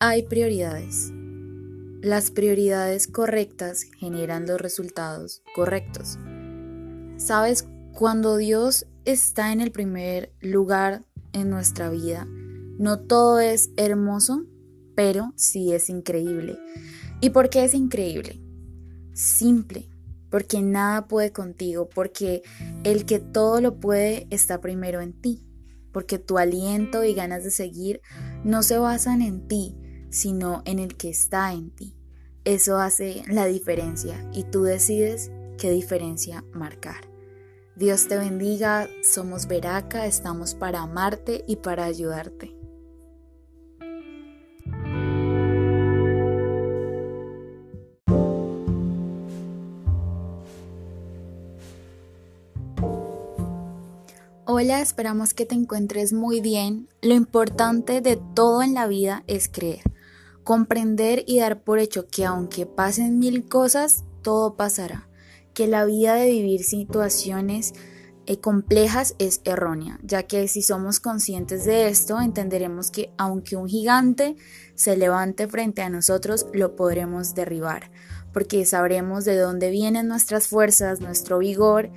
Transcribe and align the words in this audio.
Hay 0.00 0.22
prioridades. 0.22 1.10
Las 2.02 2.30
prioridades 2.30 3.08
correctas 3.08 3.82
generan 3.98 4.46
los 4.46 4.60
resultados 4.60 5.42
correctos. 5.56 6.20
Sabes, 7.16 7.66
cuando 7.94 8.36
Dios 8.36 8.86
está 9.04 9.50
en 9.50 9.60
el 9.60 9.72
primer 9.72 10.32
lugar 10.40 11.04
en 11.32 11.50
nuestra 11.50 11.90
vida, 11.90 12.28
no 12.78 13.00
todo 13.00 13.40
es 13.40 13.70
hermoso, 13.76 14.44
pero 14.94 15.32
sí 15.34 15.72
es 15.72 15.90
increíble. 15.90 16.60
¿Y 17.20 17.30
por 17.30 17.50
qué 17.50 17.64
es 17.64 17.74
increíble? 17.74 18.40
Simple, 19.14 19.90
porque 20.30 20.62
nada 20.62 21.08
puede 21.08 21.32
contigo, 21.32 21.88
porque 21.92 22.42
el 22.84 23.04
que 23.04 23.18
todo 23.18 23.60
lo 23.60 23.80
puede 23.80 24.28
está 24.30 24.60
primero 24.60 25.00
en 25.00 25.12
ti, 25.20 25.44
porque 25.90 26.20
tu 26.20 26.38
aliento 26.38 27.02
y 27.02 27.14
ganas 27.14 27.42
de 27.42 27.50
seguir 27.50 28.00
no 28.44 28.62
se 28.62 28.78
basan 28.78 29.22
en 29.22 29.48
ti, 29.48 29.74
sino 30.10 30.62
en 30.64 30.78
el 30.78 30.96
que 30.96 31.10
está 31.10 31.52
en 31.52 31.70
ti. 31.70 31.94
Eso 32.44 32.78
hace 32.78 33.22
la 33.28 33.46
diferencia 33.46 34.26
y 34.32 34.44
tú 34.44 34.62
decides 34.62 35.30
qué 35.58 35.70
diferencia 35.70 36.44
marcar. 36.52 37.08
Dios 37.76 38.08
te 38.08 38.16
bendiga, 38.16 38.88
somos 39.02 39.46
Veraca, 39.46 40.06
estamos 40.06 40.54
para 40.54 40.80
amarte 40.80 41.44
y 41.46 41.56
para 41.56 41.84
ayudarte. 41.84 42.54
Hola, 54.46 54.80
esperamos 54.80 55.34
que 55.34 55.44
te 55.44 55.54
encuentres 55.54 56.12
muy 56.12 56.40
bien. 56.40 56.88
Lo 57.02 57.14
importante 57.14 58.00
de 58.00 58.18
todo 58.34 58.62
en 58.62 58.74
la 58.74 58.88
vida 58.88 59.22
es 59.26 59.48
creer 59.48 59.82
comprender 60.48 61.24
y 61.26 61.40
dar 61.40 61.62
por 61.62 61.78
hecho 61.78 62.08
que 62.08 62.24
aunque 62.24 62.64
pasen 62.64 63.18
mil 63.18 63.46
cosas, 63.50 64.04
todo 64.22 64.56
pasará, 64.56 65.06
que 65.52 65.66
la 65.66 65.84
vida 65.84 66.14
de 66.14 66.30
vivir 66.30 66.64
situaciones 66.64 67.74
eh, 68.24 68.40
complejas 68.40 69.14
es 69.18 69.42
errónea, 69.44 70.00
ya 70.02 70.22
que 70.22 70.48
si 70.48 70.62
somos 70.62 71.00
conscientes 71.00 71.66
de 71.66 71.88
esto, 71.88 72.18
entenderemos 72.18 72.90
que 72.90 73.12
aunque 73.18 73.56
un 73.56 73.68
gigante 73.68 74.36
se 74.74 74.96
levante 74.96 75.48
frente 75.48 75.82
a 75.82 75.90
nosotros, 75.90 76.46
lo 76.54 76.76
podremos 76.76 77.34
derribar, 77.34 77.90
porque 78.32 78.64
sabremos 78.64 79.26
de 79.26 79.36
dónde 79.36 79.68
vienen 79.68 80.08
nuestras 80.08 80.46
fuerzas, 80.46 81.02
nuestro 81.02 81.40
vigor, 81.40 81.90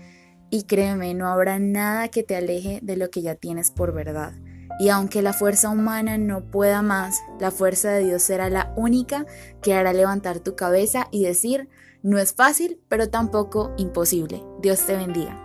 y 0.49 0.63
créeme, 0.63 1.13
no 1.13 1.27
habrá 1.27 1.57
nada 1.57 2.09
que 2.09 2.23
te 2.23 2.35
aleje 2.35 2.79
de 2.83 2.97
lo 2.97 3.11
que 3.11 3.21
ya 3.21 3.35
tienes 3.35 3.71
por 3.71 3.93
verdad. 3.93 4.33
Y 4.81 4.89
aunque 4.89 5.21
la 5.21 5.31
fuerza 5.31 5.69
humana 5.69 6.17
no 6.17 6.41
pueda 6.41 6.81
más, 6.81 7.21
la 7.39 7.51
fuerza 7.51 7.91
de 7.91 8.03
Dios 8.03 8.23
será 8.23 8.49
la 8.49 8.73
única 8.75 9.27
que 9.61 9.75
hará 9.75 9.93
levantar 9.93 10.39
tu 10.39 10.55
cabeza 10.55 11.07
y 11.11 11.23
decir, 11.23 11.69
no 12.01 12.17
es 12.17 12.33
fácil, 12.33 12.79
pero 12.89 13.07
tampoco 13.07 13.75
imposible. 13.77 14.43
Dios 14.59 14.83
te 14.87 14.95
bendiga. 14.95 15.39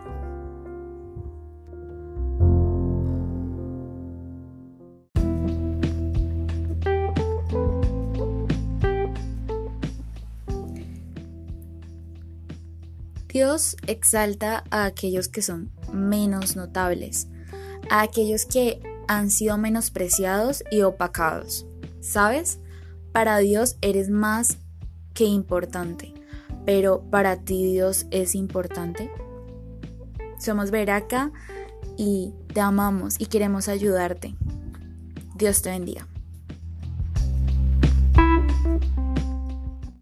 Dios 13.28 13.76
exalta 13.86 14.64
a 14.70 14.86
aquellos 14.86 15.28
que 15.28 15.42
son 15.42 15.70
menos 15.92 16.56
notables, 16.56 17.28
a 17.90 18.00
aquellos 18.00 18.46
que 18.46 18.95
han 19.08 19.30
sido 19.30 19.58
menospreciados 19.58 20.64
y 20.70 20.82
opacados. 20.82 21.66
¿Sabes? 22.00 22.60
Para 23.12 23.38
Dios 23.38 23.76
eres 23.80 24.10
más 24.10 24.58
que 25.14 25.24
importante, 25.24 26.12
pero 26.64 27.02
para 27.10 27.36
ti 27.36 27.64
Dios 27.64 28.06
es 28.10 28.34
importante. 28.34 29.10
Somos 30.38 30.70
Veraca 30.70 31.32
y 31.96 32.34
te 32.52 32.60
amamos 32.60 33.16
y 33.18 33.26
queremos 33.26 33.68
ayudarte. 33.68 34.34
Dios 35.34 35.62
te 35.62 35.70
bendiga. 35.70 36.06